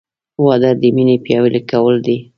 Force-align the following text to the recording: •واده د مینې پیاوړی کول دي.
•واده 0.45 0.71
د 0.81 0.83
مینې 0.95 1.15
پیاوړی 1.25 1.61
کول 1.71 1.95
دي. 2.05 2.17